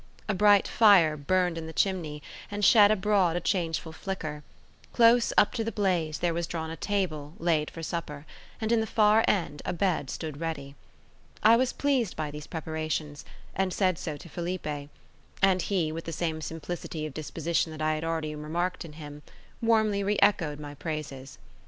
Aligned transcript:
A 0.27 0.33
bright 0.33 0.67
fire 0.67 1.15
burned 1.15 1.59
in 1.59 1.67
the 1.67 1.73
chimney, 1.73 2.23
and 2.49 2.65
shed 2.65 2.89
abroad 2.89 3.35
a 3.35 3.39
changeful 3.39 3.91
flicker; 3.91 4.41
close 4.93 5.31
up 5.37 5.53
to 5.53 5.63
the 5.63 5.71
blaze 5.71 6.17
there 6.17 6.33
was 6.33 6.47
drawn 6.47 6.71
a 6.71 6.75
table, 6.75 7.35
laid 7.37 7.69
for 7.69 7.83
supper; 7.83 8.25
and 8.59 8.71
in 8.71 8.79
the 8.81 8.87
far 8.87 9.23
end 9.27 9.61
a 9.63 9.73
bed 9.73 10.09
stood 10.09 10.39
ready. 10.39 10.73
I 11.43 11.55
was 11.55 11.71
pleased 11.71 12.15
by 12.15 12.31
these 12.31 12.47
preparations, 12.47 13.25
and 13.53 13.71
said 13.71 13.99
so 13.99 14.17
to 14.17 14.27
Felipe; 14.27 14.89
and 15.43 15.61
he, 15.61 15.91
with 15.91 16.05
the 16.05 16.11
same 16.11 16.41
simplicity 16.41 17.05
of 17.05 17.13
disposition 17.13 17.71
that 17.71 17.79
I 17.79 17.91
held 17.93 18.03
already 18.03 18.33
remarked 18.33 18.83
in 18.83 18.93
him, 18.93 19.21
warmly 19.61 20.01
re 20.01 20.17
echoed 20.19 20.59
my 20.59 20.73
praises. 20.73 21.37